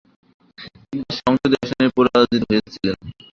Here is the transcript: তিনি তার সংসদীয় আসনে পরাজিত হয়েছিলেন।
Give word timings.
তিনি 0.81 1.03
তার 1.03 1.17
সংসদীয় 1.19 1.61
আসনে 1.63 1.85
পরাজিত 1.97 2.41
হয়েছিলেন। 2.49 2.97